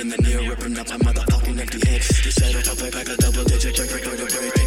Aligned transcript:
in 0.00 0.08
the 0.08 0.16
near, 0.18 0.50
ripping 0.50 0.78
up 0.78 0.88
my 0.88 0.96
motherfucking 0.96 1.60
empty 1.60 1.78
head. 1.86 2.02
You 2.24 2.30
settle 2.30 2.74
for 2.74 2.88
a 2.88 2.90
pack 2.90 3.08
of 3.08 3.18
double 3.18 3.44
digit, 3.44 3.74
drink, 3.74 3.90
break 3.90 4.06
or 4.06 4.16
break. 4.16 4.59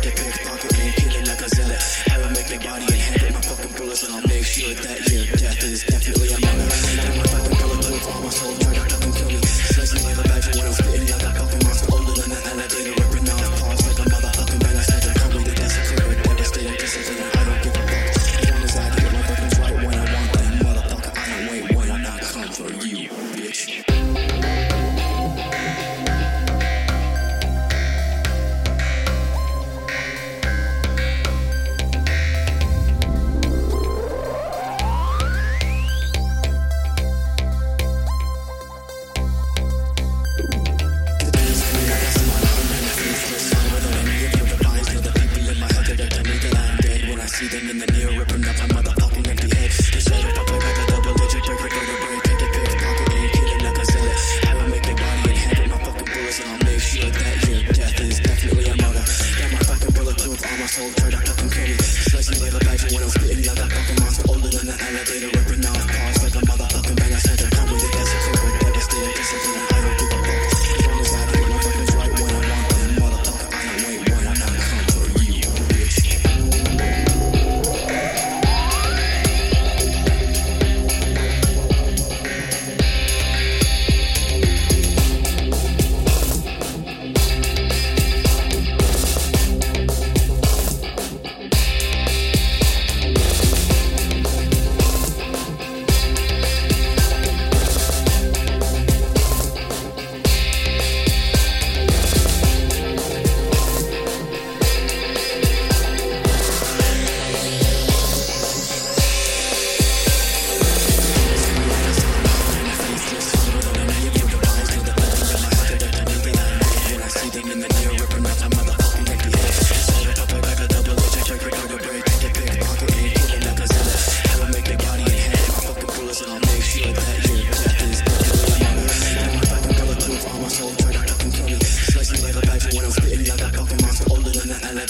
feel 56.94 57.10
that 57.10 57.49
your 57.49 57.74
death 57.74 57.99
is 58.02 58.20
definitely 58.20 58.66
a 58.66 58.76
motive. 58.77 59.10
Got 59.40 59.52
my 59.52 59.58
fucking 59.60 59.94
bulletproof 59.96 60.52
armor 60.52 60.68
sold 60.68 60.96
product. 60.98 61.32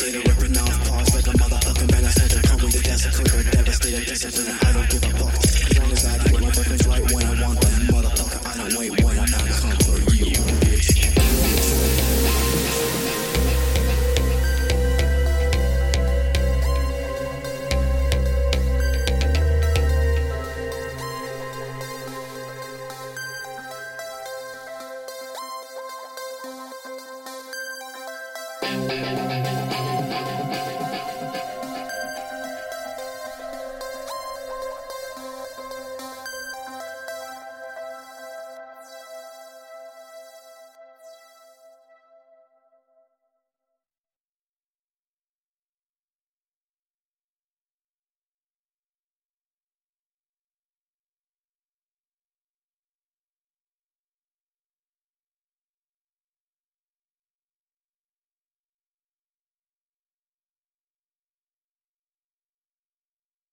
devastator, 0.03 0.29
ripping 0.29 0.57
out 0.57 0.69
pause 0.87 1.15
like 1.15 1.27
a 1.27 1.37
motherfucking 1.37 1.91
bang. 1.91 2.05
I 2.05 2.09
said 2.09 2.29
to 2.31 2.47
come 2.47 2.61
with 2.61 2.73
the 2.73 2.81
gas, 2.83 3.05
a 3.05 3.11
clicker, 3.11 3.51
devastator, 3.51 4.05
discipline. 4.05 4.62